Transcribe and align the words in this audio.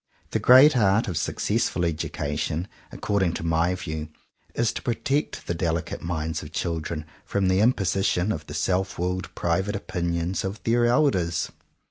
The 0.31 0.39
great 0.39 0.75
art 0.75 1.07
of 1.07 1.15
successful 1.15 1.85
education 1.85 2.67
according 2.91 3.33
to 3.33 3.43
my 3.43 3.75
view 3.75 4.09
is 4.55 4.73
to 4.73 4.81
protect 4.81 5.45
the 5.45 5.53
delicate 5.53 6.01
minds 6.01 6.41
of 6.41 6.51
children 6.51 7.05
from 7.23 7.49
the 7.49 7.59
imposition 7.59 8.31
of 8.31 8.47
the 8.47 8.55
self 8.55 8.97
willed 8.97 9.29
private 9.35 9.75
opinions 9.75 10.43
of 10.43 10.59
their 10.63 10.87
elders. 10.87 11.49